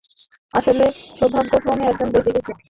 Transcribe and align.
আসলে, 0.53 0.85
সৌভাগ্যক্রমে 1.17 1.83
একজন 1.85 2.07
বেঁচে 2.11 2.31
গেছে। 2.31 2.51